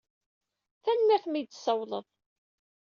[0.83, 2.05] Tanemmirt i mi yi-d-tsawleḍ.